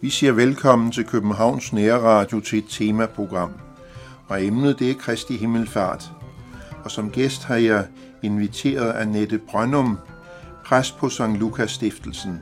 [0.00, 3.52] Vi siger velkommen til Københavns Nærradio til et temaprogram.
[4.28, 6.10] Og emnet det er Kristi Himmelfart.
[6.84, 7.86] Og som gæst har jeg
[8.22, 9.98] inviteret Annette Brønum,
[10.64, 11.20] præst på St.
[11.20, 12.40] Lukas Stiftelsen.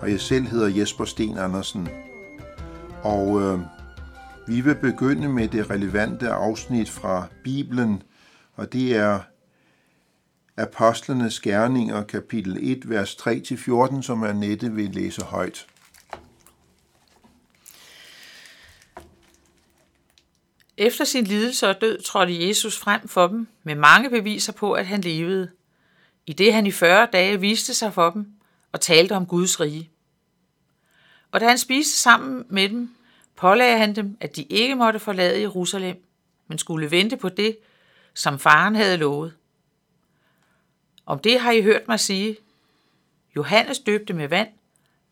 [0.00, 1.88] Og jeg selv hedder Jesper Sten Andersen.
[3.02, 3.58] Og øh,
[4.48, 8.02] vi vil begynde med det relevante afsnit fra Bibelen,
[8.54, 9.20] og det er
[10.56, 15.66] Apostlenes Gerninger, kapitel 1, vers 3-14, som Annette vil læse højt.
[20.76, 24.86] Efter sin lidelse og død trådte Jesus frem for dem med mange beviser på, at
[24.86, 25.50] han levede,
[26.26, 28.26] i det han i 40 dage viste sig for dem
[28.72, 29.90] og talte om Guds rige.
[31.32, 32.95] Og da han spiste sammen med dem,
[33.36, 36.04] pålagde han dem, at de ikke måtte forlade Jerusalem,
[36.46, 37.58] men skulle vente på det,
[38.14, 39.34] som faren havde lovet.
[41.06, 42.36] Om det har I hørt mig sige.
[43.36, 44.48] Johannes døbte med vand,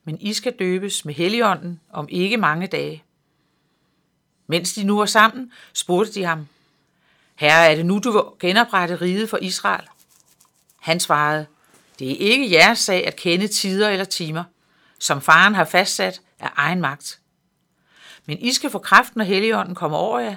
[0.04, 3.04] men I skal døbes med Helligånden om ikke mange dage.
[4.46, 6.46] Mens de nu var sammen, spurgte de ham,
[7.34, 9.84] Herre, er det nu, du vil genoprette riget for Israel?
[10.80, 11.46] Han svarede,
[11.98, 14.44] det er ikke jeres sag at kende tider eller timer,
[14.98, 17.20] som faren har fastsat af egen magt.
[18.26, 20.36] Men I skal få kraften, når Helligånden kommer over jer,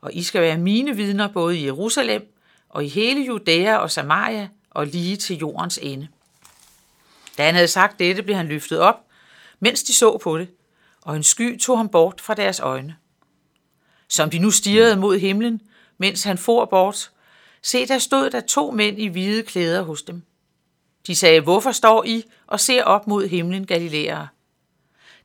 [0.00, 2.34] og I skal være mine vidner både i Jerusalem
[2.68, 6.08] og i hele Judæa og Samaria og lige til jordens ende.
[7.38, 9.06] Da han havde sagt dette, blev han løftet op,
[9.60, 10.48] mens de så på det,
[11.02, 12.96] og en sky tog ham bort fra deres øjne.
[14.08, 15.60] Som de nu stirrede mod himlen,
[15.98, 17.10] mens han for bort,
[17.62, 20.22] se der stod der to mænd i hvide klæder hos dem.
[21.06, 24.28] De sagde, hvorfor står I og ser op mod himlen, Galileere?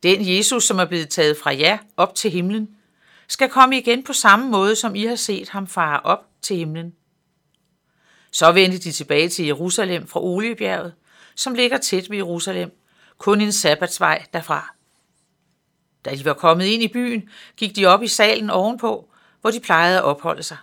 [0.04, 2.70] Den Jesus, som er blevet taget fra jer op til himlen,
[3.28, 6.94] skal komme igen på samme måde, som I har set ham fare op til himlen.
[8.32, 10.94] Så vendte de tilbage til Jerusalem fra Oliebjerget,
[11.36, 12.72] som ligger tæt ved Jerusalem,
[13.18, 14.76] kun en sabbatsvej derfra.
[16.06, 19.10] Da de var kommet ind i byen, gik de op i salen ovenpå,
[19.42, 20.58] hvor de plejede at opholde sig.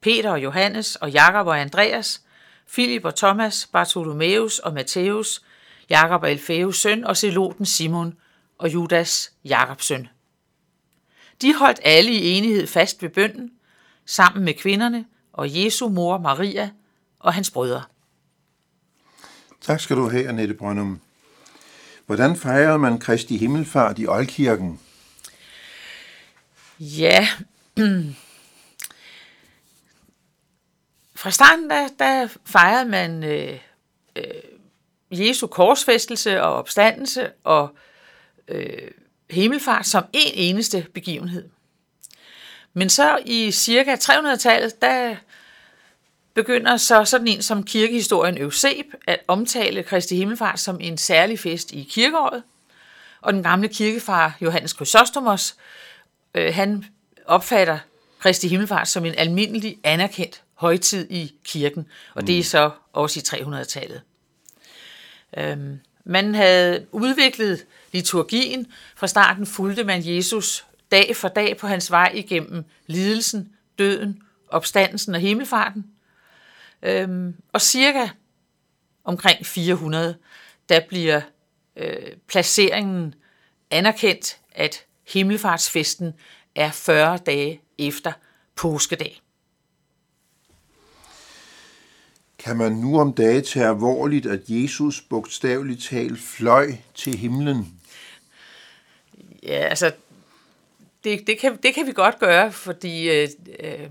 [0.00, 2.22] Peter og Johannes og Jakob og Andreas,
[2.66, 5.42] Filip og Thomas, Bartholomeus og Matthæus,
[5.90, 8.16] Jakob og Alfæus søn og Zeloten Simon
[8.60, 10.08] og Judas Jakobs søn.
[11.42, 13.50] De holdt alle i enighed fast ved bønden,
[14.06, 16.70] sammen med kvinderne og Jesu mor Maria
[17.18, 17.82] og hans brødre.
[19.60, 21.00] Tak skal du have, Annette Brøndum.
[22.06, 24.80] Hvordan fejrede man Kristi Himmelfart i Oldkirken?
[26.80, 27.28] Ja,
[31.20, 33.58] fra starten der, der fejrede man øh,
[34.16, 34.24] øh,
[35.10, 37.89] Jesu korsfæstelse og opstandelse og øh,
[39.30, 41.48] himmelfart som en eneste begivenhed.
[42.72, 45.16] Men så i cirka 300-tallet, der
[46.34, 51.72] begynder så sådan en som kirkehistorien Euseb at omtale Kristi Himmelfart som en særlig fest
[51.72, 52.42] i kirkeåret.
[53.20, 55.56] Og den gamle kirkefar Johannes Chrysostomos,
[56.34, 56.84] øh, han
[57.26, 57.78] opfatter
[58.18, 63.40] Kristi Himmelfart som en almindelig anerkendt højtid i kirken, og det er så også i
[63.40, 64.02] 300-tallet.
[65.36, 68.66] Øhm, man havde udviklet liturgien.
[68.96, 75.14] Fra starten fulgte man Jesus dag for dag på hans vej igennem lidelsen, døden, opstandelsen
[75.14, 75.86] og himmelfarten.
[76.82, 78.08] Øhm, og cirka
[79.04, 80.16] omkring 400,
[80.68, 81.20] der bliver
[81.76, 83.14] øh, placeringen
[83.70, 86.12] anerkendt, at himmelfartsfesten
[86.54, 88.12] er 40 dage efter
[88.56, 89.20] påskedag.
[92.38, 97.79] Kan man nu om dage tage alvorligt, at Jesus bogstaveligt talt fløj til himlen?
[99.42, 99.92] Ja, altså,
[101.04, 103.28] det, det, kan, det kan vi godt gøre, fordi øh,
[103.60, 103.90] øh,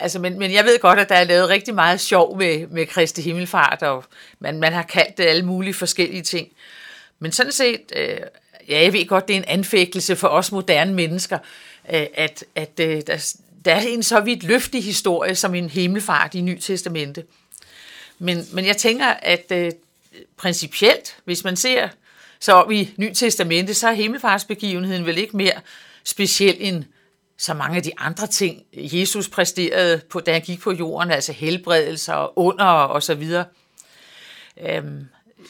[0.00, 2.86] Altså, men, men jeg ved godt, at der er lavet rigtig meget sjov med, med
[2.86, 4.04] Kristi Himmelfart, og
[4.38, 6.48] man, man har kaldt det alle mulige forskellige ting.
[7.18, 8.16] Men sådan set, øh,
[8.68, 11.38] ja, jeg ved godt, det er en anfægtelse for os moderne mennesker,
[11.92, 13.34] øh, at, at øh, der,
[13.64, 17.24] der er en så vidt løftig historie som en himmelfart i Ny Testamente.
[18.18, 19.72] Men, men jeg tænker, at øh,
[20.36, 21.88] principielt, hvis man ser
[22.40, 25.60] så op i Ny Testamente, så er himmelfartsbegivenheden vel ikke mere
[26.04, 26.84] speciel end
[27.38, 31.32] så mange af de andre ting, Jesus præsterede, på, da han gik på jorden, altså
[31.32, 33.44] helbredelser og under og så videre.
[34.68, 35.04] Øhm,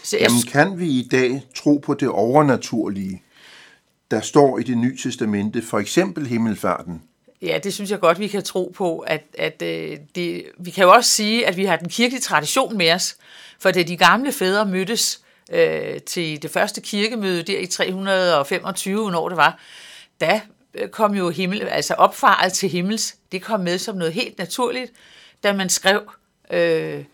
[0.04, 0.28] så jeg...
[0.28, 3.22] Jamen, kan vi i dag tro på det overnaturlige,
[4.10, 7.02] der står i det nye testamente, for eksempel himmelfarten?
[7.42, 8.98] Ja, det synes jeg godt, vi kan tro på.
[8.98, 12.78] At, at, øh, det, vi kan jo også sige, at vi har den kirkelige tradition
[12.78, 13.16] med os,
[13.60, 15.20] for da de gamle fædre mødtes
[15.50, 19.58] øh, til det første kirkemøde der i 325, når det var,
[20.20, 20.40] da
[20.74, 24.92] øh, kom jo himmel, altså opfaret til himmels, det kom med som noget helt naturligt,
[25.42, 26.02] da man skrev,
[26.50, 27.04] øh,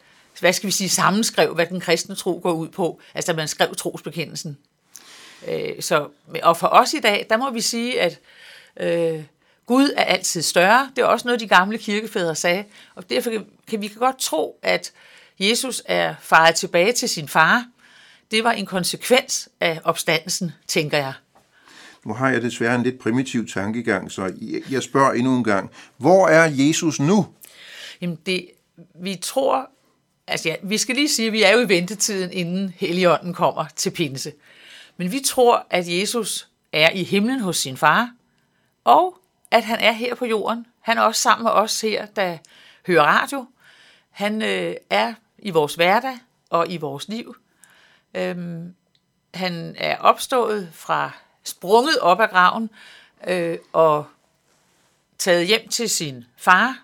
[0.40, 3.48] hvad skal vi sige, sammenskrev, hvad den kristne tro går ud på, altså da man
[3.48, 4.58] skrev trosbekendelsen.
[5.48, 6.08] Øh, så,
[6.42, 8.20] og for os i dag, der må vi sige, at
[8.80, 9.24] øh,
[9.66, 10.90] Gud er altid større.
[10.96, 12.64] Det er også noget, de gamle kirkefædre sagde.
[12.94, 13.30] Og derfor
[13.68, 14.92] kan vi kan godt tro, at
[15.38, 17.64] Jesus er faret tilbage til sin far.
[18.30, 21.12] Det var en konsekvens af opstandelsen, tænker jeg.
[22.04, 24.32] Nu har jeg desværre en lidt primitiv tankegang, så
[24.70, 25.70] jeg spørger endnu en gang.
[25.96, 27.26] Hvor er Jesus nu?
[28.00, 28.48] Jamen det,
[28.94, 29.70] vi tror,
[30.26, 33.64] altså ja, vi skal lige sige, at vi er jo i ventetiden, inden Helligånden kommer
[33.76, 34.32] til pinse.
[34.96, 38.10] Men vi tror, at Jesus er i himlen hos sin far,
[38.84, 39.18] og
[39.50, 40.66] at han er her på jorden.
[40.80, 42.38] Han er også sammen med os her, der
[42.86, 43.46] hører radio.
[44.10, 46.18] Han øh, er i vores hverdag
[46.50, 47.36] og i vores liv.
[48.16, 48.74] Øhm,
[49.34, 51.10] han er opstået fra,
[51.44, 52.70] sprunget op af graven
[53.26, 54.06] øh, og
[55.18, 56.82] taget hjem til sin far.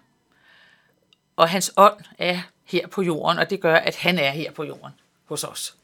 [1.37, 4.65] Og hans ånd er her på jorden, og det gør, at han er her på
[4.65, 4.93] jorden
[5.25, 5.77] hos os.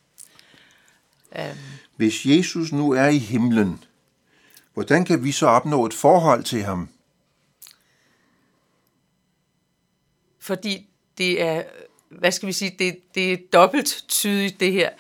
[1.39, 1.57] Øhm.
[1.97, 3.85] Hvis Jesus nu er i himlen,
[4.75, 6.89] hvordan kan vi så opnå et forhold til ham?
[10.39, 11.63] Fordi det er,
[12.09, 14.91] hvad skal vi sige, det, det er dobbelt tydeligt det her.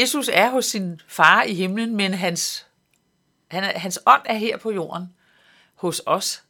[0.00, 2.66] Jesus er hos sin far i himlen, men hans,
[3.48, 5.14] han hans ånd er her på jorden
[5.74, 6.42] hos os.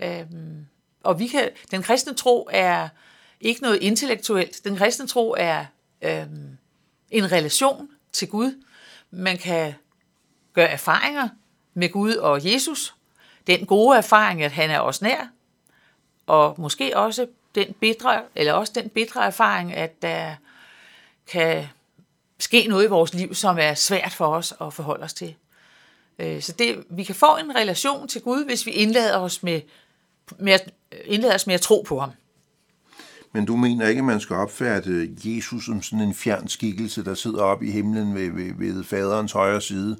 [0.00, 0.66] Øhm,
[1.02, 2.88] og vi kan, den kristne tro er
[3.40, 4.64] ikke noget intellektuelt.
[4.64, 5.64] Den kristne tro er
[6.02, 6.58] øhm,
[7.10, 8.64] en relation til Gud.
[9.10, 9.74] Man kan
[10.52, 11.28] gøre erfaringer
[11.74, 12.94] med Gud og Jesus.
[13.46, 15.28] Den gode erfaring, at han er os nær,
[16.26, 20.34] og måske også den bitre, eller også den bitre erfaring, at der
[21.26, 21.68] kan
[22.40, 25.34] ske noget i vores liv, som er svært for os at forholde os til.
[26.18, 29.60] Øh, så det, vi kan få en relation til Gud, hvis vi indlader os med,
[30.38, 30.58] med,
[31.04, 32.10] indlader os med at tro på ham.
[33.32, 37.14] Men du mener ikke, at man skal opfatte Jesus som sådan en fjern skikkelse, der
[37.14, 39.98] sidder oppe i himlen ved, ved, ved faderens højre side?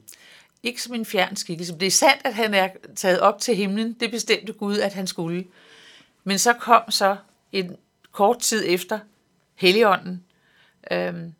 [0.63, 1.75] Ikke som en fjern skikkelse.
[1.75, 3.97] Det er sandt, at han er taget op til himlen.
[4.01, 5.45] Det bestemte Gud, at han skulle.
[6.25, 7.17] Men så kom så
[7.53, 7.77] en
[8.13, 8.99] kort tid efter
[9.55, 10.25] Helligånden.
[10.91, 11.33] Øhm,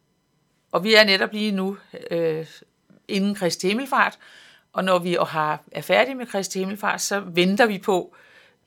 [0.79, 1.77] og vi er netop lige nu
[2.11, 2.47] øh,
[3.09, 4.19] inden Kristi Himmelfart.
[4.73, 8.15] Og når vi har, er færdige med Kristi Himmelfart, så venter vi på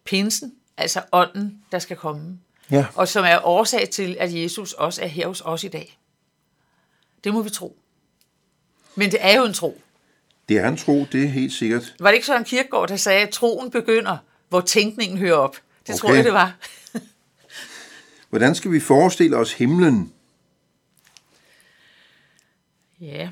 [0.03, 2.39] pinsen, altså ånden, der skal komme
[2.71, 2.85] ja.
[2.95, 5.99] og som er årsag til, at Jesus også er her hos os i dag.
[7.23, 7.77] Det må vi tro.
[8.95, 9.81] Men det er jo en tro.
[10.49, 11.95] Det er en tro, det er helt sikkert.
[11.99, 14.17] Var det ikke en Kirkegaard, der sagde, at troen begynder,
[14.49, 15.55] hvor tænkningen hører op?
[15.55, 15.99] Det okay.
[15.99, 16.55] tror jeg, det var.
[18.29, 20.13] Hvordan skal vi forestille os himlen?
[23.01, 23.29] Ja.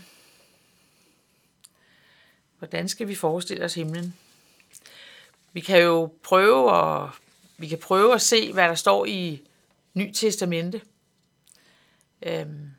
[2.58, 4.16] Hvordan skal vi forestille os himlen?
[5.54, 7.10] Vi kan jo prøve at
[7.58, 9.42] vi kan prøve at se, hvad der står i
[9.94, 10.82] Ny Testamente.
[12.22, 12.70] Øhm,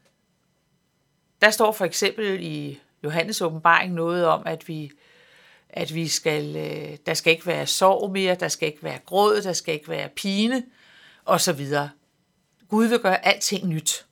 [1.42, 4.90] der står for eksempel i Johannes åbenbaring noget om, at vi,
[5.68, 9.42] at vi skal, øh, der skal ikke være sorg mere, der skal ikke være gråd,
[9.42, 10.64] der skal ikke være pine,
[11.24, 11.90] og så videre.
[12.68, 14.06] Gud vil gøre alting nyt.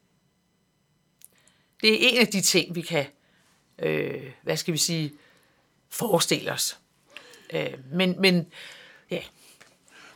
[1.82, 3.04] Det er en af de ting, vi kan,
[3.78, 5.12] øh, hvad skal vi sige,
[5.90, 6.78] forestille os.
[7.52, 8.46] Øh, men, men
[9.10, 9.20] ja,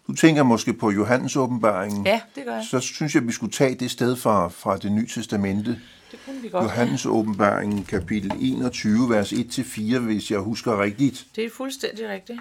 [0.07, 2.07] du tænker måske på Johannes åbenbaringen.
[2.07, 2.65] Ja, det gør jeg.
[2.71, 5.81] Så synes jeg, vi skulle tage det sted fra, fra det nye testamente.
[6.11, 6.65] Det kunne vi godt.
[6.65, 11.27] Johannes åbenbaringen, kapitel 21, vers 1-4, hvis jeg husker rigtigt.
[11.37, 12.41] Det er fuldstændig rigtigt.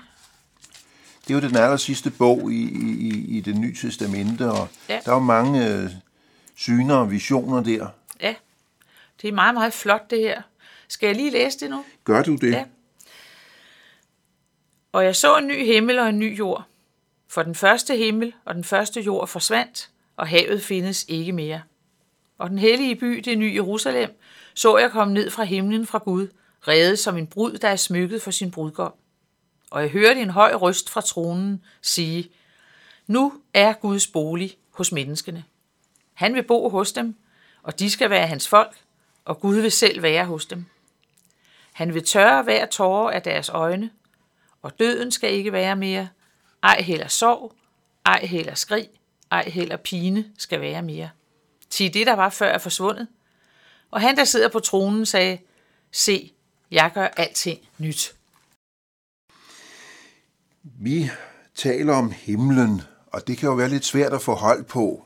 [1.27, 2.63] Det er jo den aller sidste bog i,
[2.99, 4.99] i, i det nye testamente, og ja.
[5.05, 5.89] der er jo mange øh,
[6.55, 7.87] syner og visioner der.
[8.21, 8.35] Ja,
[9.21, 10.41] det er meget, meget flot det her.
[10.87, 11.85] Skal jeg lige læse det nu?
[12.03, 12.51] Gør du det?
[12.51, 12.65] Ja.
[14.91, 16.63] Og jeg så en ny himmel og en ny jord,
[17.27, 21.61] for den første himmel og den første jord forsvandt, og havet findes ikke mere.
[22.37, 24.09] Og den hellige by, det nye Jerusalem,
[24.53, 26.27] så jeg komme ned fra himlen fra Gud,
[26.67, 28.93] reddet som en brud, der er smykket for sin brudgom.
[29.69, 32.31] Og jeg hørte en høj røst fra tronen sige,
[33.07, 35.43] Nu er Guds bolig hos menneskene.
[36.13, 37.15] Han vil bo hos dem,
[37.63, 38.77] og de skal være hans folk,
[39.25, 40.65] og Gud vil selv være hos dem.
[41.73, 43.89] Han vil tørre hver tårer af deres øjne,
[44.61, 46.09] og døden skal ikke være mere,
[46.63, 47.53] ej heller sorg,
[48.05, 48.89] ej heller skrig,
[49.31, 51.09] ej heller pine skal være mere.
[51.69, 53.07] Til det, der var før, er forsvundet.
[53.91, 55.37] Og han, der sidder på tronen, sagde,
[55.91, 56.33] se,
[56.71, 58.15] jeg gør alting nyt.
[60.63, 61.11] Vi
[61.55, 65.05] taler om himlen, og det kan jo være lidt svært at få hold på.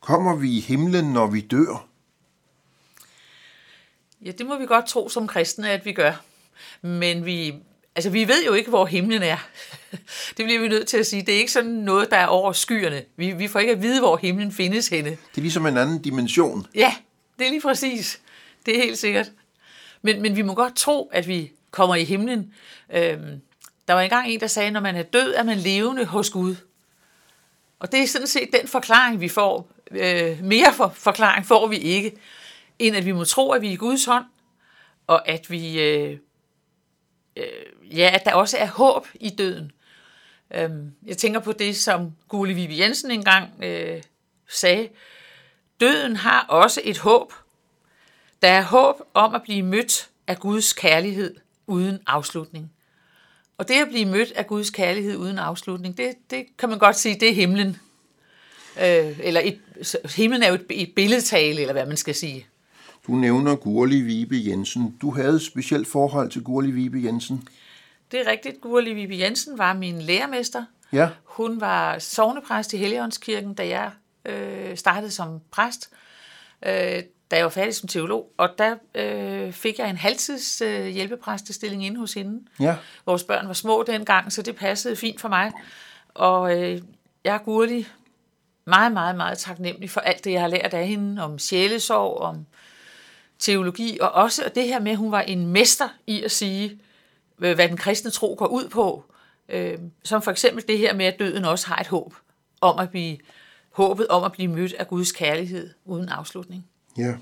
[0.00, 1.88] Kommer vi i himlen, når vi dør?
[4.24, 6.12] Ja, det må vi godt tro som kristne, at vi gør.
[6.82, 7.54] Men vi
[7.96, 9.36] altså vi ved jo ikke, hvor himlen er.
[10.36, 11.22] Det bliver vi nødt til at sige.
[11.22, 13.02] Det er ikke sådan noget, der er over skyerne.
[13.16, 15.10] Vi, vi får ikke at vide, hvor himlen findes henne.
[15.10, 16.66] Det er ligesom en anden dimension.
[16.74, 16.94] Ja,
[17.38, 18.20] det er lige præcis.
[18.66, 19.30] Det er helt sikkert.
[20.02, 22.54] Men, men vi må godt tro, at vi kommer i himlen.
[22.92, 23.40] Øhm,
[23.88, 26.30] der var engang en, der sagde, at når man er død, er man levende hos
[26.30, 26.56] Gud.
[27.78, 29.68] Og det er sådan set den forklaring, vi får.
[29.90, 32.16] Øh, mere for, forklaring får vi ikke,
[32.78, 34.24] end at vi må tro, at vi er i Guds hånd,
[35.06, 36.18] og at vi øh,
[37.36, 39.72] øh, ja, at der også er håb i døden.
[40.54, 44.02] Øhm, jeg tænker på det, som Gule Vivi Jensen engang øh,
[44.48, 44.88] sagde.
[45.80, 47.32] Døden har også et håb.
[48.42, 52.72] Der er håb om at blive mødt af Guds kærlighed uden afslutning.
[53.58, 56.96] Og det at blive mødt af Guds kærlighed uden afslutning, det, det kan man godt
[56.96, 57.76] sige, det er himlen.
[58.76, 59.60] Øh, eller et,
[60.16, 62.46] himlen er jo et, et billedtale, eller hvad man skal sige.
[63.06, 64.96] Du nævner Gurli Vibe Jensen.
[65.00, 67.48] Du havde et specielt forhold til Gurli Vibe Jensen.
[68.10, 68.60] Det er rigtigt.
[68.60, 70.64] Gurli Vibe Jensen var min lærermester.
[70.92, 71.08] Ja.
[71.24, 73.90] Hun var sovnepræst i Helligåndskirken, da jeg
[74.24, 75.90] øh, startede som præst,
[76.66, 78.32] øh, da jeg var færdig som teolog.
[78.36, 82.40] Og der øh, fik jeg en halvtids øh, hjælpepræstestilling inde hos hende.
[82.60, 82.76] Ja.
[83.06, 85.52] Vores børn var små dengang, så det passede fint for mig.
[86.14, 86.82] Og øh,
[87.24, 87.86] jeg er Gurli
[88.64, 92.46] meget, meget, meget taknemmelig for alt det, jeg har lært af hende om sjælesorg, om
[93.44, 96.80] teologi, og også det her med, at hun var en mester i at sige,
[97.36, 99.04] hvad den kristne tro går ud på.
[99.48, 102.14] Øh, som for eksempel det her med, at døden også har et håb
[102.60, 103.18] om at blive
[103.70, 106.66] håbet om at blive mødt af Guds kærlighed uden afslutning.
[106.98, 107.14] Ja.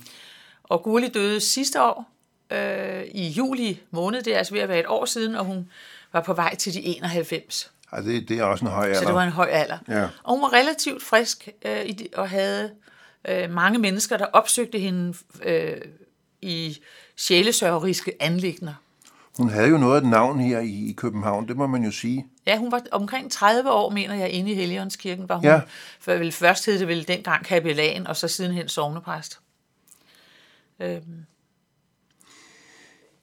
[0.63, 2.11] Og Gurli døde sidste år
[2.51, 5.69] øh, i juli måned, det er altså ved at være et år siden, og hun
[6.13, 7.73] var på vej til de 91.
[7.93, 8.99] Ja, det, det er også en høj alder.
[8.99, 9.79] Så det var en høj alder.
[9.89, 10.09] Ja.
[10.23, 12.71] Og hun var relativt frisk øh, i de, og havde
[13.29, 15.77] øh, mange mennesker, der opsøgte hende øh,
[16.43, 16.79] i
[17.17, 18.75] sjælesørgeriske anlægner.
[19.37, 21.91] Hun havde jo noget af et navn her i, i København, det må man jo
[21.91, 22.27] sige.
[22.47, 25.45] Ja, hun var omkring 30 år, mener jeg, inde i Helligåndskirken, var hun.
[25.45, 25.61] Ja.
[26.01, 29.41] For vel, først hed det vel dengang kapellan, og så sidenhen sovnepræst.
[30.81, 31.25] Øhm,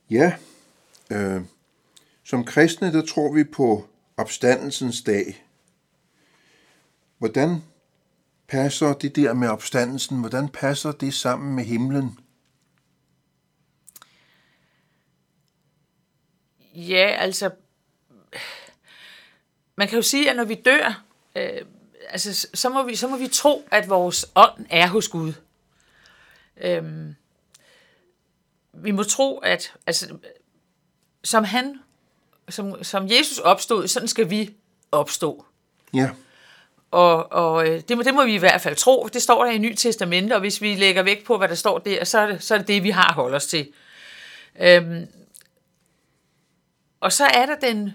[0.10, 0.34] Ja,
[1.12, 1.42] øh,
[2.24, 5.46] som kristne, der tror vi på opstandelsens dag.
[7.18, 7.64] Hvordan
[8.48, 12.20] passer det der med opstandelsen, hvordan passer det sammen med himlen?
[16.88, 17.50] Ja, altså,
[19.76, 21.04] man kan jo sige, at når vi dør,
[21.36, 21.62] øh,
[22.10, 25.34] altså, så, må vi, så må vi tro, at vores ånd er hos Gud.
[26.62, 27.16] Øhm,
[28.74, 30.18] vi må tro, at altså,
[31.24, 31.80] som han,
[32.50, 34.56] som, som Jesus opstod, sådan skal vi
[34.92, 35.46] opstå.
[35.94, 36.10] Ja,
[36.92, 39.10] Og, og øh, det, må, det må vi i hvert fald tro.
[39.14, 41.78] Det står der i Nyt Testamente, og hvis vi lægger vægt på, hvad der står
[41.78, 43.72] der, så er det så er det, det, vi har at holde os til.
[44.60, 45.08] Øhm,
[47.00, 47.90] og så er der den,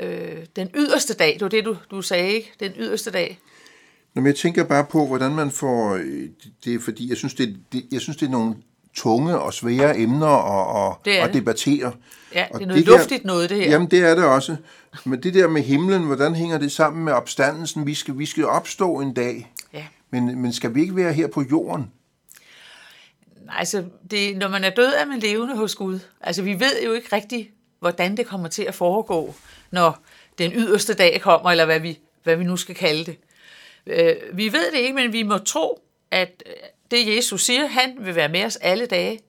[0.00, 1.32] øh, den yderste dag.
[1.34, 2.52] Det var det, du, du sagde, ikke?
[2.60, 3.38] Den yderste dag.
[4.14, 5.94] Nå, men jeg tænker bare på, hvordan man får...
[5.94, 6.28] øh,
[6.64, 8.54] Det er fordi, jeg synes, det, det, jeg synes, det er nogle
[8.94, 11.34] tunge og svære emner at, at, Det at det.
[11.34, 11.92] debattere.
[12.34, 13.70] Ja, Og det er noget der- luftigt noget, det her.
[13.70, 14.56] Jamen, det er det også.
[15.04, 17.86] Men det der med himlen, hvordan hænger det sammen med opstandelsen?
[17.86, 19.84] Vi skal, vi skal opstå en dag, Ja.
[20.10, 21.90] men, men skal vi ikke være her på jorden?
[23.46, 25.98] Nej, altså, det, når man er død, er man levende hos Gud.
[26.20, 27.48] Altså, vi ved jo ikke rigtigt,
[27.80, 29.34] hvordan det kommer til at foregå,
[29.70, 30.02] når
[30.38, 33.16] den yderste dag kommer, eller hvad vi, hvad vi nu skal kalde det.
[33.86, 36.52] Øh, vi ved det ikke, men vi må tro, at øh,
[36.90, 39.20] det Jesus siger, han vil være med os alle dage.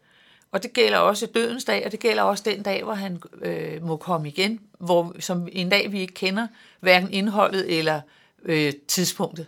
[0.51, 3.86] Og det gælder også dødens dag, og det gælder også den dag, hvor han øh,
[3.86, 6.48] må komme igen, hvor, som en dag, vi ikke kender,
[6.79, 8.01] hverken indholdet eller
[8.43, 9.48] øh, tidspunktet.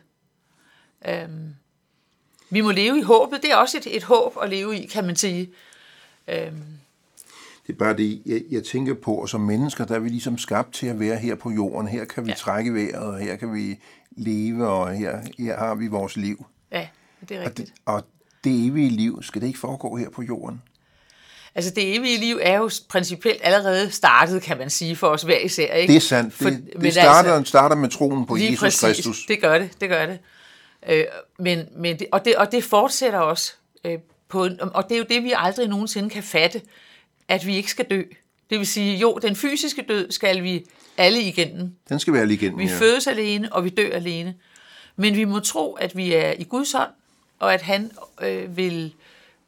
[1.08, 1.56] Øhm,
[2.50, 3.42] vi må leve i håbet.
[3.42, 5.50] Det er også et, et håb at leve i, kan man sige.
[6.28, 6.64] Øhm,
[7.68, 10.38] det er bare det, jeg, jeg tænker på, og som mennesker, der er vi ligesom
[10.38, 11.88] skabt til at være her på jorden.
[11.88, 12.36] Her kan vi ja.
[12.36, 13.80] Trække vejret, og her kan vi
[14.18, 16.46] leve, og her, her har vi vores liv.
[16.72, 16.88] ja,
[17.30, 17.68] det er Og rigtigt.
[17.70, 18.04] det, og
[18.44, 20.62] det evige liv, skal det ikke foregå her på jorden?
[21.56, 25.38] Altså det evige liv er jo principielt allerede startet, kan man sige, for os hver
[25.38, 25.74] især.
[25.74, 25.92] Ikke?
[25.92, 26.34] Det er sandt.
[26.34, 28.80] For- Det, det starter, altså, starter med troen på Jesus præcis.
[28.82, 29.26] Kristus.
[29.28, 30.20] Det gør det, det gør det.
[30.90, 31.04] Øh,
[31.40, 33.54] men, men det, og, det og det fortsætter også.
[33.86, 36.62] Øh, på, og det er jo det, vi aldrig nogensinde kan fatte,
[37.28, 38.04] at vi ikke skal dø.
[38.50, 40.66] Det vil sige, jo, den fysiske død skal vi
[40.98, 41.76] alle igennem.
[41.90, 42.60] Den skal være lige igennem.
[42.60, 42.78] Vi ja.
[42.80, 44.36] fødes alene, og vi dør alene.
[44.96, 46.92] Men vi må tro, at vi er i Guds hånd,
[47.40, 48.94] og at han øh, vil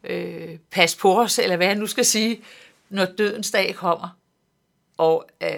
[0.03, 2.41] øh, passe på os, eller hvad han nu skal sige,
[2.89, 4.17] når dødens dag kommer.
[4.98, 5.50] Og, øh,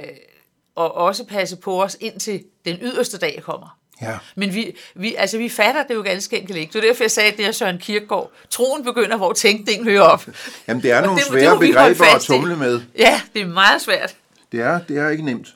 [0.75, 3.79] og også passe på os, indtil den yderste dag kommer.
[4.01, 4.17] Ja.
[4.35, 6.73] Men vi, vi, altså, vi fatter det jo ganske enkelt ikke.
[6.73, 8.31] Det er derfor, jeg sagde, at det er Søren Kierkegaard.
[8.49, 10.27] Troen begynder, hvor tænkningen hører op.
[10.67, 12.27] Jamen, det er Og nogle det- det svære vi holde begreber at i.
[12.27, 12.81] tumle med.
[12.97, 14.17] Ja, det er meget svært.
[14.51, 15.47] Det er, det er ikke nemt.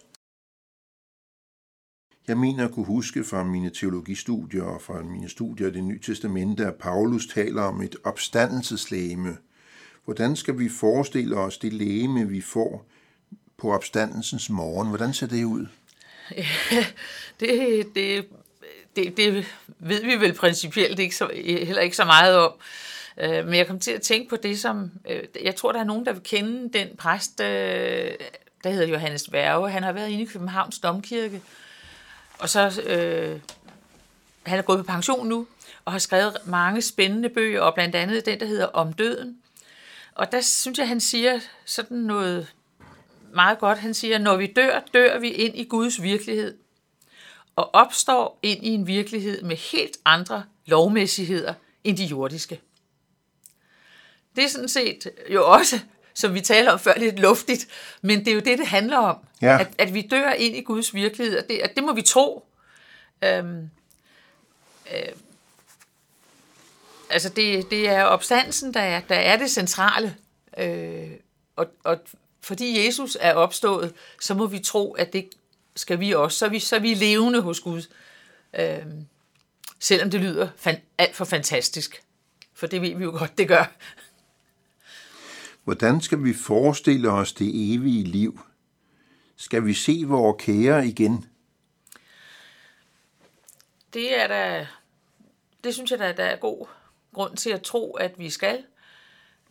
[2.28, 6.00] Jeg mener at kunne huske fra mine teologistudier og fra mine studier af det nye
[6.00, 9.38] testamente, at Paulus taler om et opstandelseslæme.
[10.06, 12.86] Hvordan skal vi forestille os det læme, vi får
[13.58, 14.88] på opstandelsens morgen?
[14.88, 15.68] Hvordan ser det ud?
[16.38, 16.46] Ja,
[17.40, 18.28] det, det,
[18.96, 19.46] det, det
[19.80, 22.54] ved vi vel principielt ikke så, heller ikke så meget om.
[23.18, 24.92] Øh, men jeg kom til at tænke på det, som...
[25.10, 27.48] Øh, jeg tror, der er nogen, der vil kende den præst, øh,
[28.64, 29.70] der hedder Johannes Værge.
[29.70, 31.42] Han har været inde i Københavns Domkirke,
[32.40, 32.82] og så...
[32.86, 33.40] Øh,
[34.46, 35.48] han er gået på pension nu,
[35.86, 39.38] og har skrevet mange spændende bøger, og blandt andet den, der hedder Om døden.
[40.16, 42.48] Og der synes jeg, han siger sådan noget
[43.34, 43.78] meget godt.
[43.78, 46.58] Han siger, når vi dør, dør vi ind i Guds virkelighed,
[47.56, 52.62] og opstår ind i en virkelighed med helt andre lovmæssigheder end de jordiske.
[54.36, 55.80] Det er sådan set jo også,
[56.14, 57.68] som vi taler om før, lidt luftigt,
[58.02, 59.18] men det er jo det, det handler om.
[59.42, 59.60] Ja.
[59.60, 62.46] At, at vi dør ind i Guds virkelighed, og det, at det må vi tro.
[63.24, 63.70] Øhm,
[64.94, 65.12] øh,
[67.10, 70.16] altså det, det er opstandelsen, der er, der er det centrale.
[70.58, 71.12] Øh,
[71.56, 72.00] og, og
[72.42, 75.30] fordi Jesus er opstået, så må vi tro, at det
[75.76, 76.38] skal vi også.
[76.38, 77.82] Så er vi, så er vi levende hos Gud.
[78.60, 78.86] Øh,
[79.80, 82.04] selvom det lyder fan, alt for fantastisk.
[82.54, 83.72] For det ved vi jo godt, det gør.
[85.64, 88.40] Hvordan skal vi forestille os det evige liv?
[89.36, 91.26] Skal vi se vores kære igen?
[93.94, 94.68] Det er da,
[95.64, 96.68] det synes jeg da, der er god
[97.14, 98.64] grund til at tro, at vi skal.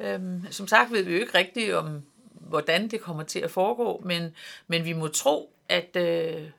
[0.01, 2.03] Øhm, som sagt ved vi jo ikke rigtigt om,
[2.41, 4.35] hvordan det kommer til at foregå, men,
[4.67, 6.51] men vi må tro, at, øh,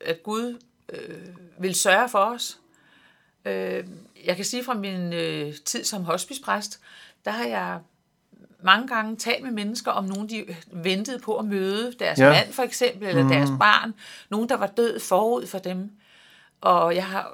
[0.00, 0.60] at Gud
[0.92, 1.26] øh,
[1.58, 2.58] vil sørge for os.
[3.44, 3.84] Øh,
[4.24, 6.80] jeg kan sige fra min øh, tid som hospicepræst,
[7.24, 7.80] der har jeg
[8.62, 12.30] mange gange talt med mennesker om nogen, de ventede på at møde deres ja.
[12.30, 13.28] mand for eksempel, eller mm.
[13.28, 13.94] deres barn.
[14.28, 15.90] Nogen, der var død forud for dem.
[16.60, 17.32] Og jeg har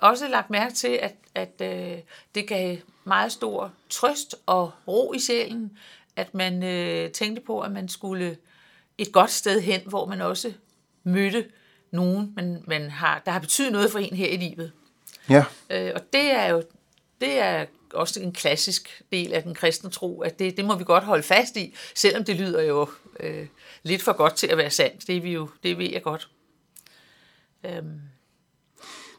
[0.00, 1.98] også lagt mærke til, at, at øh,
[2.34, 5.78] det gav meget stor trøst og ro i sjælen,
[6.16, 8.36] at man øh, tænkte på, at man skulle
[8.98, 10.52] et godt sted hen, hvor man også
[11.04, 11.46] mødte
[11.90, 14.72] nogen, man, man har, der har betydet noget for en her i livet.
[15.30, 15.44] Ja.
[15.70, 16.62] Øh, og det er jo
[17.20, 20.84] det er også en klassisk del af den kristne tro, at det, det må vi
[20.84, 22.88] godt holde fast i, selvom det lyder jo
[23.20, 23.46] øh,
[23.82, 25.06] lidt for godt til at være sandt.
[25.06, 26.28] Det, er vi jo, det ved jeg godt.
[27.64, 28.00] Øhm.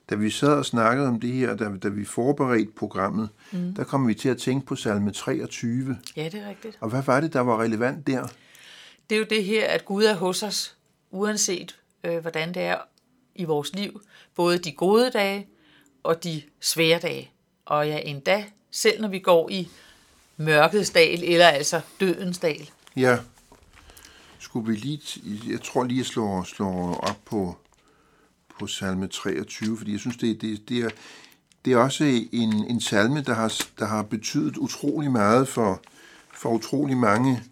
[0.10, 3.74] Da vi sad og snakkede om det her, da, da vi forberedte programmet, mm.
[3.74, 5.98] der kom vi til at tænke på salme 23.
[6.15, 6.78] Ja, det er rigtigt.
[6.82, 8.28] Og hvad var det, der var relevant der?
[9.10, 10.78] Det er jo det her, at Gud er hos os,
[11.12, 12.78] uanset øh, hvordan det er
[13.36, 14.02] i vores liv.
[14.36, 15.48] Både de gode dage
[16.04, 17.32] og de svære dage.
[17.65, 19.70] Og ja, endda selv når vi går i
[20.38, 22.70] mørkets dal, eller altså dødens dal.
[22.96, 23.17] Ja.
[24.39, 27.58] Skulle vi lige, jeg tror lige, jeg slår, slår op på,
[28.60, 30.89] på salme 23, fordi jeg synes, det, det, det, er,
[31.65, 35.82] det er også en, en salme, der har, der har betydet utrolig meget for,
[36.34, 37.43] for utrolig mange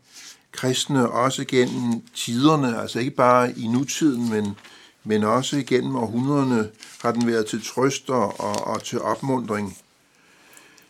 [0.52, 4.56] kristne, også gennem tiderne, altså ikke bare i nutiden, men,
[5.04, 6.70] men også gennem århundrederne
[7.02, 9.78] har den været til trøst og, og til opmundring.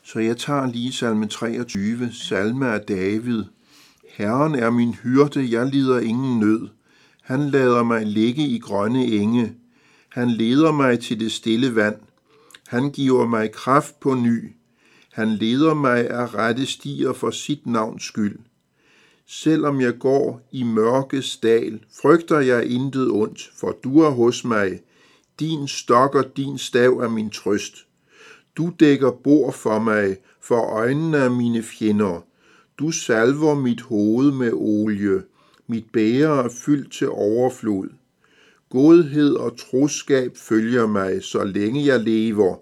[0.03, 3.43] Så jeg tager lige salme 23, salme af David.
[4.09, 6.67] Herren er min hyrde, jeg lider ingen nød.
[7.21, 9.53] Han lader mig ligge i grønne enge.
[10.15, 11.95] Han leder mig til det stille vand.
[12.67, 14.55] Han giver mig kraft på ny.
[15.11, 18.39] Han leder mig af rette stier for sit navns skyld.
[19.27, 24.79] Selvom jeg går i mørkes dal, frygter jeg intet ondt, for du er hos mig.
[25.39, 27.75] Din stok og din stav er min trøst.
[28.57, 32.25] Du dækker bord for mig, for øjnene af mine fjender.
[32.79, 35.23] Du salver mit hoved med olie.
[35.67, 37.89] Mit bære er fyldt til overflod.
[38.75, 42.57] Godhed og troskab følger mig, så længe jeg lever,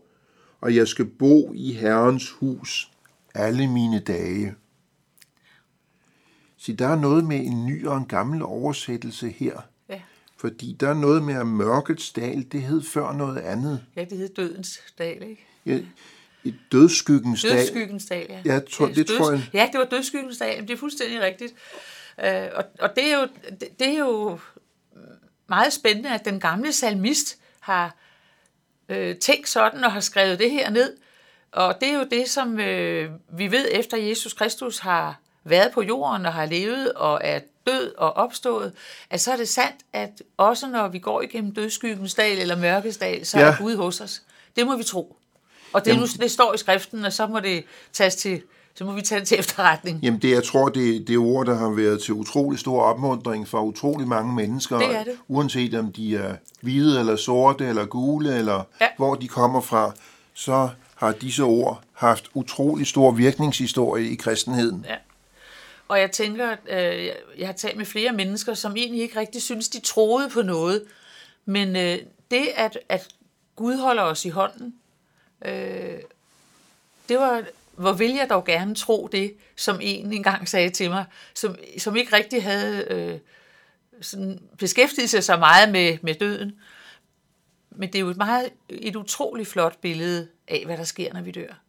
[0.62, 2.92] og jeg skal bo i Herrens hus
[3.36, 4.56] alle mine dage.
[6.58, 9.62] Så der er noget med en ny og en gammel oversættelse her.
[9.90, 10.02] Ja.
[10.38, 13.84] Fordi der er noget med, at mørkets dal, det hed før noget andet.
[13.96, 15.46] Ja, det hed dødens dal, ikke?
[15.66, 15.80] Ja,
[16.44, 17.52] i dødskyggens dal.
[17.52, 18.42] Dødskyggens dal, ja.
[18.46, 19.50] ja tror, det Døds, tror jeg.
[19.54, 21.54] Ja, det var dødskyggens dal, det er fuldstændig rigtigt.
[22.26, 23.28] Øh, og, og det, er jo,
[23.60, 24.40] det, det er jo
[25.48, 27.96] meget spændende, at den gamle salmist har
[28.90, 30.98] øh, tænkt sådan og har skrevet det her ned.
[31.52, 35.82] Og det er jo det, som øh, vi ved efter Jesus Kristus har været på
[35.82, 38.74] jorden og har levet og er død og opstået,
[39.10, 42.98] at så er det sandt, at også når vi går igennem dødskyggens dal eller mørkets
[42.98, 43.46] dal, så ja.
[43.46, 44.22] er Gud hos os.
[44.56, 45.18] Det må vi tro.
[45.74, 48.42] Og det, nu, det står i skriften, og så må det tages til
[48.76, 50.00] så må vi tage det til efterretning.
[50.04, 53.48] Jamen det, jeg tror, det, det er ord, der har været til utrolig stor opmundring
[53.48, 54.78] for utrolig mange mennesker.
[54.80, 55.18] Det er det.
[55.28, 58.88] Uanset om de er hvide eller sorte eller gule, eller Ja.
[58.98, 59.92] hvor de kommer fra,
[60.34, 64.86] så har disse ord haft utrolig stor virkningshistorie i kristenheden.
[64.90, 64.96] Ja.
[65.88, 67.06] Og jeg tænker, at øh,
[67.38, 70.84] jeg- har talt med flere mennesker, som egentlig ikke rigtig synes, de troede på noget.
[71.46, 71.98] Men øh,
[72.32, 73.08] det, at, at
[73.56, 74.74] Gud holder os i hånden,
[75.46, 75.98] øh,
[77.10, 77.42] det var,
[77.78, 81.06] hvor vil jeg dog gerne tro det, som en engang sagde til mig,
[81.36, 83.20] som, som ikke rigtig havde øh,
[84.02, 86.52] sådan beskæftiget sig så meget med, med døden.
[87.72, 91.22] Men det er jo et, meget, et utroligt flot billede af, hvad der sker, når
[91.22, 91.62] vi dør.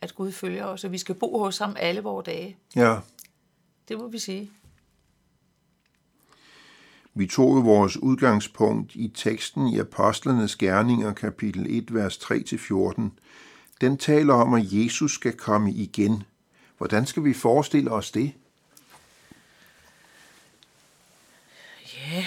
[0.00, 2.56] At Gud følger os, og vi skal bo hos ham alle vores dage.
[2.76, 2.96] Ja.
[3.88, 4.50] Det må vi sige.
[7.14, 13.02] Vi tog jo vores udgangspunkt i teksten i Apostlenes Gerninger, kapitel 1, vers 3-14.
[13.84, 16.22] Den taler om, at Jesus skal komme igen.
[16.78, 18.32] Hvordan skal vi forestille os det?
[21.96, 22.24] Ja.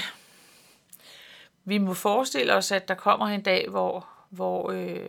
[1.66, 5.00] Vi må forestille os, at der kommer en dag, hvor, hvor øh,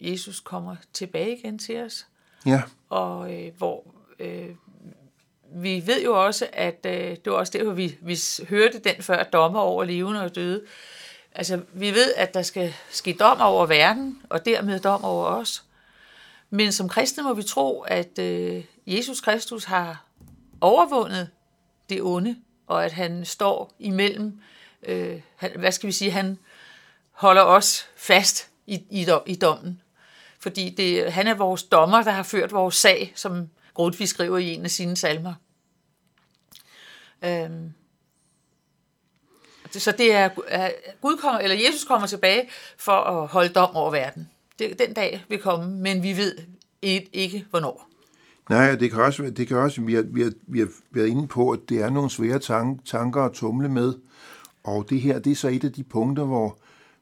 [0.00, 2.06] Jesus kommer tilbage igen til os.
[2.46, 4.48] Ja, Og øh, hvor øh,
[5.54, 9.02] vi ved jo også, at øh, det var også det, hvor vi, vi hørte den
[9.02, 10.64] før dommer over levende og døde.
[11.34, 15.64] Altså, vi ved, at der skal ske dom over verden, og dermed dom over os.
[16.54, 20.04] Men som kristne må vi tro, at øh, Jesus Kristus har
[20.60, 21.30] overvundet
[21.88, 22.36] det onde,
[22.66, 24.40] og at han står imellem,
[24.82, 26.38] øh, han, hvad skal vi sige, han
[27.10, 29.80] holder os fast i, i, i dommen.
[30.38, 34.54] Fordi det, han er vores dommer, der har ført vores sag, som Grundtvig skriver i
[34.54, 35.34] en af sine salmer.
[37.22, 37.72] Øhm.
[39.72, 43.90] Så det er, er Gud kommer, eller Jesus kommer tilbage for at holde dom over
[43.90, 44.30] verden.
[44.58, 46.36] Det, den dag vil komme, men vi ved
[47.12, 47.88] ikke, hvornår.
[48.50, 51.26] nej, det kan også, det kan også vi, har, vi, har, vi har været inde
[51.28, 53.94] på, at det er nogle svære tank, tanker at tumle med.
[54.64, 56.58] Og det her, det er så et af de punkter, hvor,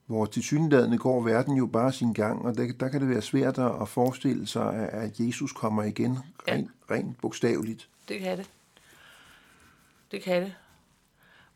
[0.07, 3.23] hvor til synligheden går verden jo bare sin gang, og der, der kan det være
[3.23, 6.53] svært at forestille sig, at- Jesus kommer igen, Ja.
[6.53, 7.89] rent, rent bogstaveligt.
[8.09, 8.47] Det kan det.
[10.11, 10.55] Det kan det.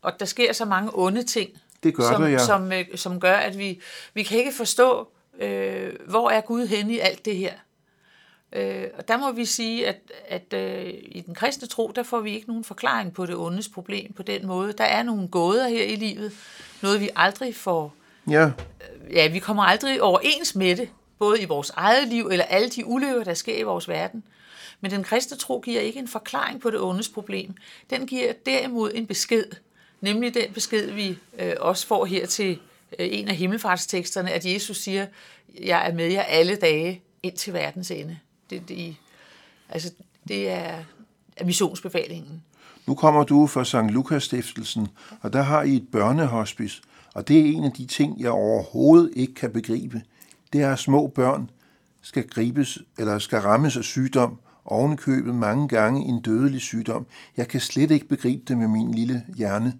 [0.01, 1.49] Og der sker så mange onde ting,
[1.83, 2.37] Det gør som, der, ja.
[2.45, 3.81] som, øh, som gør, at vi,
[4.13, 5.07] vi kan ikke forstå,
[5.39, 7.53] øh, hvor er Gud henne i alt det her.
[8.53, 12.19] Øh, og der må vi sige, at, at øh, i den kristne tro, der får
[12.19, 14.73] vi ikke nogen forklaring på det ondes problem på den måde.
[14.73, 16.33] Der er nogle gåder her i livet,
[16.81, 17.93] noget vi aldrig får,
[18.29, 18.51] Ja,
[19.11, 22.85] ja, vi kommer aldrig overens med det, både i vores eget liv eller alle de
[22.85, 24.23] ulykker, der sker i vores verden.
[24.81, 27.55] Men den kristne tro giver ikke en forklaring på det ondes problem.
[27.89, 29.45] Den giver derimod en besked,
[30.01, 32.57] nemlig den besked, vi øh, også får her til øh,
[32.99, 35.05] Øh, en af himmelfartsteksterne, at Jesus siger,
[35.61, 38.17] jeg er med jer alle dage ind til verdens ende.
[38.49, 38.95] Det, det,
[39.69, 39.91] altså,
[40.27, 40.83] det er,
[41.37, 42.43] er missionsbefalingen.
[42.87, 43.93] Nu kommer du fra St.
[43.93, 44.87] Lukas Stiftelsen,
[45.21, 46.81] og der har I et børnehospice,
[47.13, 50.01] og det er en af de ting, jeg overhovedet ikke kan begribe.
[50.53, 51.49] Det er, at små børn
[52.01, 57.05] skal gribes eller skal rammes af sygdom, ovenkøbet mange gange en dødelig sygdom.
[57.37, 59.73] Jeg kan slet ikke begribe det med min lille hjerne.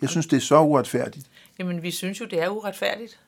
[0.00, 1.26] Jeg synes, det er så uretfærdigt.
[1.58, 3.20] Jamen, vi synes jo, det er uretfærdigt.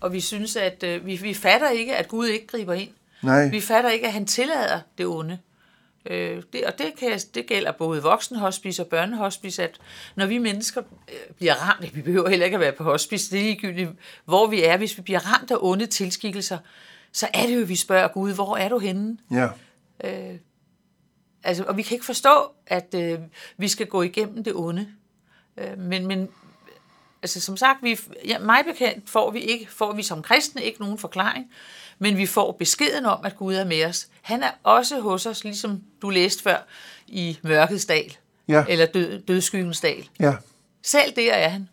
[0.00, 2.90] Og vi synes, at øh, vi, vi fatter ikke, at Gud ikke griber ind.
[3.22, 5.38] Nej, Vi fatter ikke, at han tillader det onde.
[6.06, 9.80] Øh, det, og det, kan, det gælder både voksenhospice og børnehospice, at
[10.16, 13.38] når vi mennesker øh, bliver ramt, vi behøver heller ikke at være på hospice, det
[13.38, 13.90] er ligegyldigt,
[14.24, 16.58] hvor vi er, hvis vi bliver ramt af onde tilskikkelser,
[17.12, 19.18] så er det jo, vi spørger Gud, hvor er du henne?
[19.30, 19.48] ja.
[21.42, 23.18] Altså, og vi kan ikke forstå, at øh,
[23.56, 24.88] vi skal gå igennem det onde.
[25.56, 26.28] Øh, men, men
[27.22, 30.80] altså, som sagt, vi, ja, mig bekendt får vi, ikke, får vi som kristne ikke
[30.80, 31.50] nogen forklaring,
[31.98, 34.08] men vi får beskeden om, at Gud er med os.
[34.22, 36.58] Han er også hos os, ligesom du læste før,
[37.06, 38.16] i mørkets dal,
[38.48, 38.64] Ja.
[38.68, 40.08] eller død, dødskyggens dal.
[40.20, 40.34] Ja.
[40.82, 41.68] Selv der er han.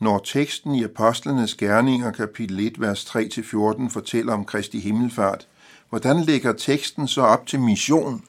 [0.00, 5.46] Når teksten i Apostlenes Gerninger, kapitel 1, vers 3-14, fortæller om Kristi himmelfart,
[5.88, 8.24] hvordan lægger teksten så op til mission?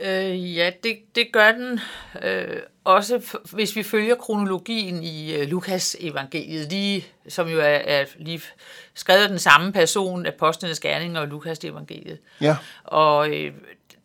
[0.00, 1.80] Øh, ja, det, det gør den
[2.22, 8.04] øh, også, hvis vi følger kronologien i øh, Lukas evangeliet, lige, som jo er, er
[8.18, 8.40] lige
[8.94, 12.18] skrevet af den samme person, Apostlenes Gerninger og Lukas evangeliet.
[12.40, 13.52] Ja, Og øh,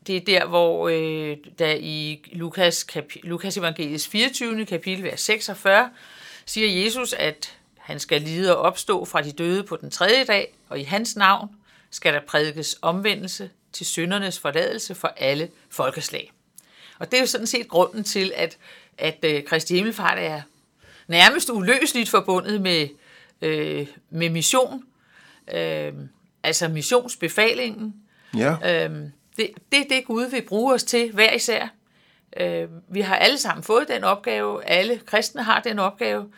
[0.07, 4.65] det er der, hvor øh, der i Lukas, kapi- Lukas evangeliets 24.
[4.65, 5.89] kapitel, vers 46,
[6.45, 10.53] siger Jesus, at han skal lide og opstå fra de døde på den tredje dag,
[10.69, 11.49] og i hans navn
[11.91, 16.31] skal der prædikes omvendelse til syndernes forladelse for alle folkeslag.
[16.99, 18.57] Og det er jo sådan set grunden til, at,
[18.97, 20.41] at øh, Kristi Himmelfart er
[21.07, 22.87] nærmest uløseligt forbundet med,
[23.41, 24.83] øh, med mission.
[25.53, 25.93] Øh,
[26.43, 27.95] altså missionsbefalingen.
[28.37, 31.67] Ja, Øhm, det, det er det, Gud vil bruge os til hver især.
[32.37, 34.65] Øh, vi har alle sammen fået den opgave.
[34.65, 36.29] Alle kristne har den opgave.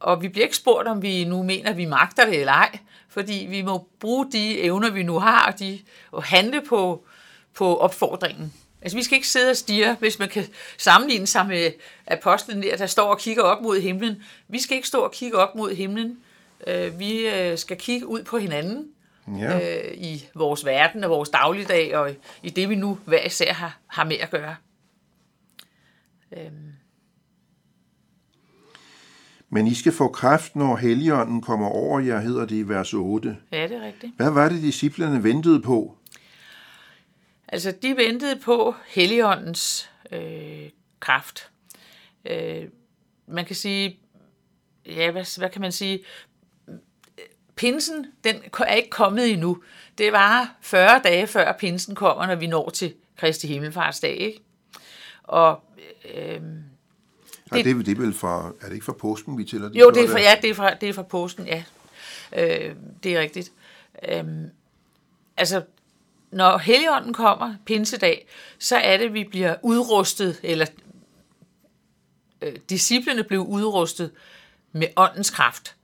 [0.00, 2.78] Og vi bliver ikke spurgt, om vi nu mener, at vi magter det eller ej.
[3.08, 7.04] Fordi vi må bruge de evner, vi nu har, og, de, og handle på,
[7.54, 8.52] på opfordringen.
[8.82, 10.44] Altså, vi skal ikke sidde og stige, hvis man kan
[10.78, 11.72] sammenligne sig med
[12.06, 14.22] apostlen der, der står og kigger op mod himlen.
[14.48, 16.18] Vi skal ikke stå og kigge op mod himlen.
[16.66, 18.88] Øh, vi øh, skal kigge ud på hinanden
[19.38, 19.78] ja.
[19.78, 22.10] øh, i vores verden og vores dagligdag, og
[22.42, 24.56] i det, vi nu hver især har, har med at gøre.
[26.32, 26.69] Øhm,
[29.50, 33.36] Men I skal få kraft, når Helligånden kommer over jer, hedder det i vers 8.
[33.52, 34.12] ja, det er rigtigt.
[34.16, 35.96] Hvad var det, disciplerne ventede på?
[37.48, 41.50] Altså, de ventede på Helligåndens øh, kraft.
[42.24, 42.64] Øh,
[43.26, 43.98] man kan sige,
[44.86, 46.00] ja, hvad, hvad kan man sige?
[47.56, 49.62] Pinsen, den er ikke kommet endnu.
[49.98, 54.40] Det var 40 dage før pinsen kommer, når vi når til Kristi Himmelfartsdag, ikke?
[55.22, 55.62] Og
[56.14, 56.40] øh,
[57.56, 59.80] Det, det, det er vel fra, er det ikke fra påsken, vi tæller det?
[59.80, 61.62] Jo, så det er fra, ja, det er fra, det er fra posten, ja.
[62.36, 63.52] Øh, det er rigtigt.
[64.08, 64.50] Øhm,
[65.36, 65.62] altså,
[66.30, 68.26] når Helligånden kommer, pinsedag,
[68.58, 70.66] så er det, at vi bliver udrustet, eller
[72.42, 74.10] øh, disciplene blev udrustet
[74.72, 75.74] med åndens kraft.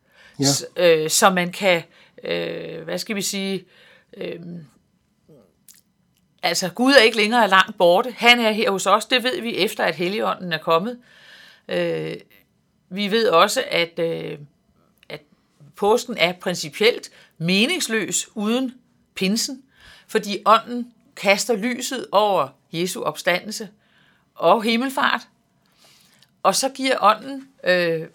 [0.40, 0.44] Ja.
[0.44, 1.82] S- øh, så man kan,
[2.24, 3.64] øh, hvad skal vi sige,
[4.16, 4.40] øh,
[6.42, 8.14] altså Gud er ikke længere langt borte.
[8.18, 9.06] Han er her hos os.
[9.06, 10.92] Det ved vi efter, at Helligånden er kommet.
[10.92, 10.98] Øh,
[11.68, 12.16] Øh,
[12.88, 14.38] vi ved også, at, øh,
[15.08, 15.20] at
[15.76, 18.74] påsken er principielt meningsløs uden
[19.14, 19.62] pinsen,
[20.06, 23.68] fordi ånden kaster lyset over Jesu opstandelse
[24.34, 25.28] og himmelfart,
[26.42, 28.06] og så giver ånden, øh,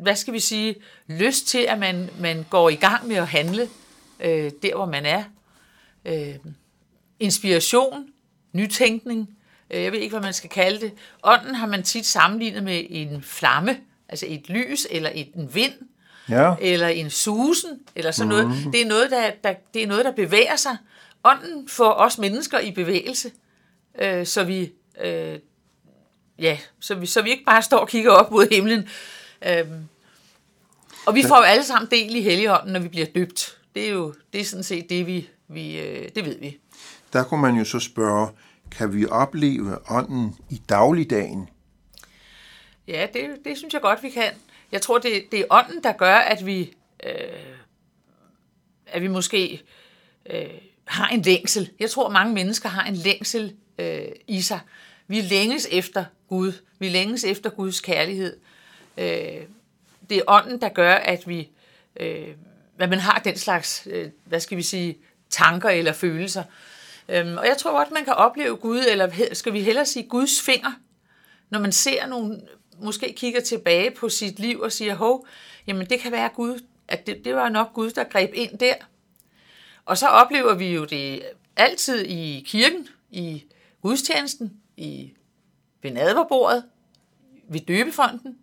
[0.00, 3.68] hvad skal vi sige, lyst til, at man, man går i gang med at handle
[4.20, 5.24] øh, der, hvor man er.
[6.04, 6.36] Øh,
[7.20, 8.08] inspiration,
[8.52, 9.35] nytænkning,
[9.70, 10.92] jeg ved ikke, hvad man skal kalde det.
[11.22, 15.72] Ånden har man tit sammenlignet med en flamme, altså et lys eller et, en vind,
[16.28, 18.46] Ja, eller en susen, eller sådan noget.
[18.46, 18.72] Mm.
[18.72, 20.76] Det, er noget der, der, det er noget, der bevæger sig.
[21.24, 23.30] Ånden får os mennesker i bevægelse,
[23.98, 24.72] øh, så vi...
[25.04, 25.38] Øh,
[26.38, 28.88] ja, så vi, så vi ikke bare står og kigger op mod himlen.
[29.48, 29.88] Øhm,
[31.06, 33.58] og vi får jo alle sammen del i Helligånden, når vi bliver døbt.
[33.74, 36.58] Det er jo det er sådan set det, vi, vi øh, det ved vi.
[37.12, 38.28] der kunne man jo så spørge,
[38.70, 41.48] kan vi opleve ånden i dagligdagen?
[42.88, 44.32] Ja, det, det synes jeg godt, vi kan.
[44.72, 46.74] Jeg tror, det, det er ånden, der gør, at vi,
[47.04, 47.12] øh,
[48.86, 49.62] at vi måske
[50.30, 50.46] øh,
[50.84, 51.70] har en længsel.
[51.80, 54.60] Jeg tror, mange mennesker har en længsel øh, i sig.
[55.06, 56.52] Vi længes efter Gud.
[56.78, 58.36] Vi længes efter Guds kærlighed.
[58.96, 59.42] Øh,
[60.10, 61.48] det er ånden, der gør, at vi,
[62.00, 62.28] øh,
[62.78, 64.98] at man har den slags, øh, hvad skal vi sige,
[65.30, 66.42] tanker eller følelser.
[67.08, 70.42] Øhm, og jeg tror godt, man kan opleve Gud, eller skal vi hellere sige Guds
[70.42, 70.72] finger,
[71.50, 72.40] når man ser nogle,
[72.78, 75.26] måske kigger tilbage på sit liv og siger, hov,
[75.66, 78.74] jamen det kan være Gud, at det, det var nok Gud, der greb ind der.
[79.84, 81.22] Og så oplever vi jo det
[81.56, 83.44] altid i kirken, i
[83.82, 85.12] gudstjenesten, i
[85.82, 86.64] ved nadverbordet,
[87.48, 88.38] ved døbefonden.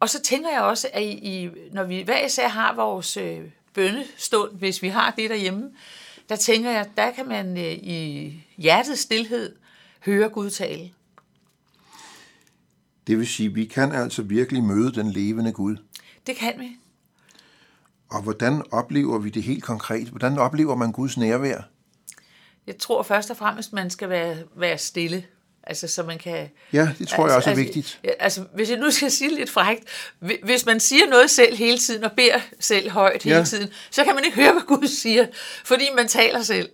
[0.00, 3.40] Og så tænker jeg også, at i, i, når vi hver især har vores øh,
[3.74, 5.70] bønnestund, hvis vi har det derhjemme,
[6.32, 9.56] der tænker jeg, der kan man øh, i hjertets stillhed
[10.04, 10.90] høre Gud tale.
[13.06, 15.76] Det vil sige, vi kan altså virkelig møde den levende Gud.
[16.26, 16.76] Det kan vi.
[18.10, 20.08] Og hvordan oplever vi det helt konkret?
[20.08, 21.60] Hvordan oplever man Guds nærvær?
[22.66, 25.24] Jeg tror først og fremmest, man skal være, være stille.
[25.66, 26.48] Altså, så man kan...
[26.72, 28.00] Ja, det tror jeg også er vigtigt.
[28.04, 29.84] Ja, altså, hvis jeg nu skal sige lidt frækt,
[30.20, 33.44] hvi- hvis man siger noget selv hele tiden, og beder selv højt hele Ja.
[33.44, 35.26] tiden, så kan man ikke høre, hvad Gud siger,
[35.64, 36.70] fordi man taler selv.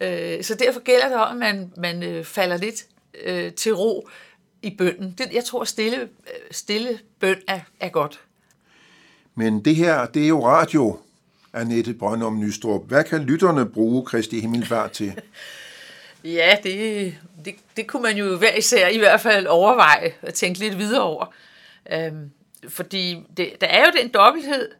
[0.00, 2.84] Øh, så derfor gælder det om, at man, man øh, falder lidt
[3.24, 4.08] øh, til ro
[4.62, 5.14] i bønden.
[5.18, 6.08] Det, jeg tror, stille,
[6.50, 8.20] stille bøn er, er godt.
[9.34, 10.98] Men det her, det er jo radio,
[11.52, 12.88] Annette Brøndum Nystrup.
[12.88, 15.12] Hvad kan lytterne bruge Kristi Himmelfart til?
[16.24, 20.58] Ja, det, det, det kunne man jo hver især i hvert fald overveje og tænke
[20.58, 21.34] lidt videre over.
[21.92, 22.30] Øhm,
[22.68, 24.70] fordi det, der er jo den dobbelthed,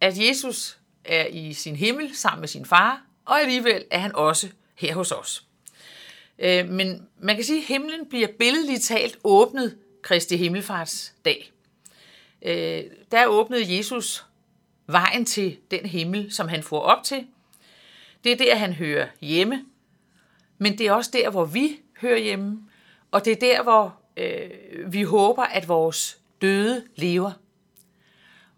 [0.00, 4.48] at Jesus er i sin himmel sammen med sin far, og alligevel er han også
[4.74, 5.44] her hos os.
[6.38, 11.52] Øh, men man kan sige, at himlen bliver billedligt talt åbnet Kristi Himmelfartsdag.
[12.42, 14.26] Øh, der åbnede Jesus
[14.86, 17.26] vejen til den himmel, som han får op til.
[18.24, 19.64] Det er der, han hører hjemme,
[20.58, 22.68] men det er også der, hvor vi hører hjemme,
[23.10, 27.32] og det er der, hvor øh, vi håber, at vores døde lever.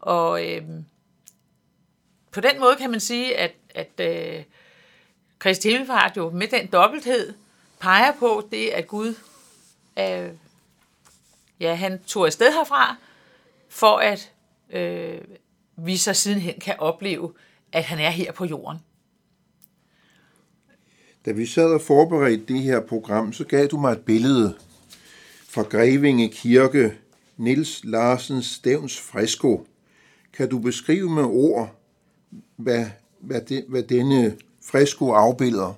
[0.00, 0.62] Og øh,
[2.32, 4.44] på den måde kan man sige, at, at øh,
[5.38, 7.34] Kristi Himmelfart jo med den dobbelthed
[7.80, 9.14] peger på det, at Gud,
[9.98, 10.30] øh,
[11.60, 12.96] ja, han tog afsted herfra,
[13.68, 14.32] for at
[14.70, 15.20] øh,
[15.76, 17.34] vi så sidenhen kan opleve,
[17.72, 18.78] at han er her på jorden.
[21.28, 24.54] Da vi sad og forberedte det her program, så gav du mig et billede
[25.48, 26.94] fra Grevinge Kirke,
[27.36, 29.66] Nils Larsens Stævns fresko.
[30.32, 31.74] Kan du beskrive med ord,
[32.56, 32.86] hvad,
[33.20, 34.36] hvad, det, hvad denne
[34.70, 35.74] fresko afbilder?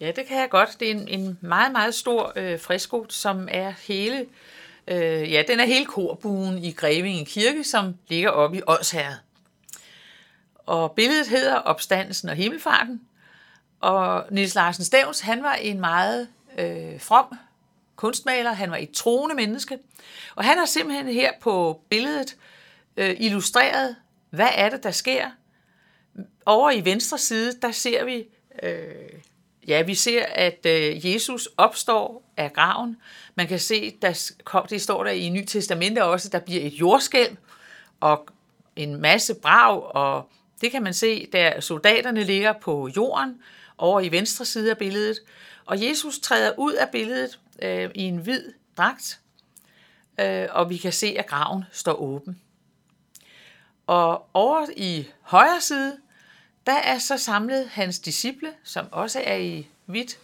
[0.00, 0.76] Ja, det kan jeg godt.
[0.80, 4.26] Det er en, en meget, meget stor øh, fresko, som er hele,
[4.88, 9.16] øh, ja, den er hele korbuen i Grevinge Kirke, som ligger oppe i Odsherred.
[10.56, 13.00] Og billedet hedder Opstandelsen og Himmelfarten,
[13.80, 17.38] og Nils Larsen Stævns, han var en meget øh, from
[17.96, 19.78] kunstmaler, han var et troende menneske,
[20.34, 22.36] og han har simpelthen her på billedet
[22.96, 23.96] øh, illustreret,
[24.30, 25.30] hvad er det, der sker.
[26.46, 28.24] Over i venstre side, der ser vi,
[28.62, 29.20] øh,
[29.68, 32.96] ja, vi ser, at øh, Jesus opstår af graven.
[33.34, 36.72] Man kan se, der kom, det står der i Ny Testamente også, der bliver et
[36.72, 37.36] jordskælv
[38.00, 38.28] og
[38.76, 43.42] en masse brag, og det kan man se, der soldaterne ligger på jorden,
[43.78, 45.18] over i venstre side af billedet.
[45.64, 49.20] Og Jesus træder ud af billedet øh, i en hvid dragt,
[50.20, 52.40] øh, og vi kan se, at graven står åben.
[53.86, 55.98] Og over i højre side,
[56.66, 60.18] der er så samlet hans disciple, som også er i hvidt.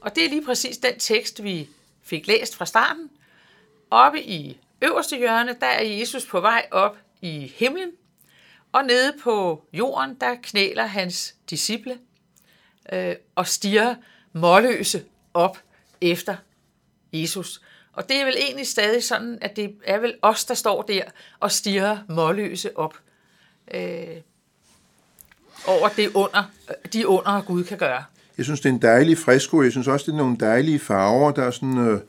[0.00, 1.68] Og det er lige præcis den tekst, vi
[2.02, 3.10] fik læst fra starten.
[3.90, 7.90] Oppe i øverste hjørne, der er Jesus på vej op i himlen,
[8.72, 11.98] og nede på jorden, der knæler hans disciple
[12.92, 13.94] øh, og stiger
[14.32, 15.02] målløse
[15.34, 15.58] op
[16.00, 16.36] efter
[17.12, 17.60] Jesus.
[17.92, 21.02] Og det er vel egentlig stadig sådan, at det er vel os, der står der
[21.40, 22.94] og stiger målløse op
[23.74, 24.06] øh,
[25.66, 26.50] over det under,
[26.92, 28.04] de under, Gud kan gøre.
[28.36, 29.62] Jeg synes, det er en dejlig fresko.
[29.62, 31.30] Jeg synes også, det er nogle dejlige farver.
[31.30, 31.78] Der er sådan...
[31.78, 32.00] Øh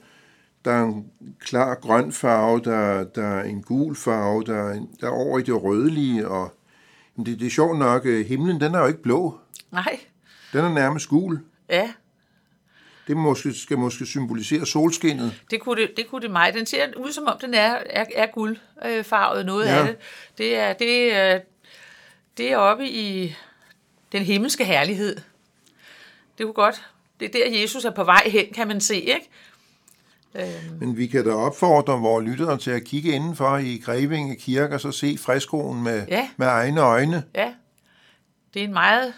[0.67, 5.07] der er en klar grøn farve, der, der er en gul farve, der er, der
[5.07, 6.53] er over i det rødlige, og
[7.17, 9.39] det, det er sjovt nok, øh, himlen den er jo ikke blå.
[9.71, 9.99] Nej.
[10.57, 11.39] Den er nærmest gul.
[11.69, 11.93] Ja.
[13.07, 15.43] Det måske, skal måske symbolisere solskinnet.
[15.51, 16.53] Det kunne det, det kunne det mig.
[16.53, 19.79] Den ser ud som om, den er, er, er guldfarvet, noget ja.
[19.79, 19.97] af det.
[20.37, 21.39] Det er, det, er,
[22.37, 23.35] det er oppe i
[24.11, 25.15] den himmelske herlighed.
[26.37, 26.87] Det kunne godt.
[27.19, 29.29] Det er der, Jesus er på vej hen, kan man se, ikke?
[30.35, 30.79] Øhm.
[30.79, 34.81] Men vi kan da opfordre vores lyttere til at kigge indenfor i Grevinge Kirke og
[34.81, 36.29] så se freskoen med, ja.
[36.37, 37.23] med egne øjne.
[37.35, 37.53] Ja,
[38.53, 39.13] det er en meget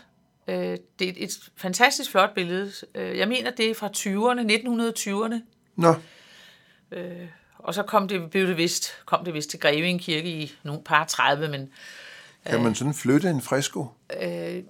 [0.49, 2.71] øh, det er et fantastisk flot billede.
[2.95, 5.41] Øh, jeg mener, det er fra 20'erne, 1920'erne.
[5.75, 5.95] Nå.
[6.91, 10.53] Øh, og så kom det, blev det vist, kom det vist til Grevinge Kirke i
[10.63, 11.69] nogle par 30, men...
[12.45, 13.88] Kan man sådan flytte en fresko?
[14.21, 14.63] Øh,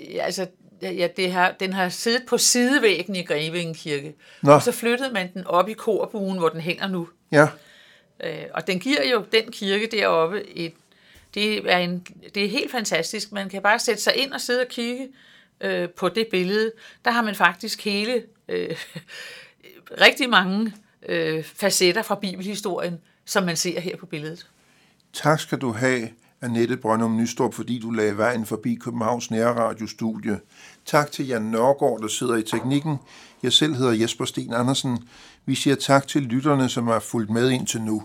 [0.00, 0.46] ja, altså,
[0.82, 4.14] ja, det har, den har siddet på sidevæggen i Grevinge Kirke.
[4.42, 4.52] Nå.
[4.52, 7.08] Og så flyttede man den op i korbuen, hvor den hænger nu.
[7.32, 7.48] Ja.
[8.24, 10.74] Øh, og den giver jo den kirke deroppe et
[11.38, 13.32] det er, en, det er helt fantastisk.
[13.32, 15.08] Man kan bare sætte sig ind og sidde og kigge
[15.60, 16.72] øh, på det billede.
[17.04, 18.76] Der har man faktisk hele, øh,
[20.06, 20.72] rigtig mange
[21.08, 24.46] øh, facetter fra bibelhistorien, som man ser her på billedet.
[25.12, 26.08] Tak skal du have,
[26.40, 30.40] Annette Brøndum Nystrup, fordi du lagde vejen forbi Københavns Nærradiostudie.
[30.86, 32.96] Tak til Jan Nørgaard, der sidder i teknikken.
[33.42, 35.08] Jeg selv hedder Jesper Sten Andersen.
[35.46, 38.02] Vi siger tak til lytterne, som har fulgt med indtil nu.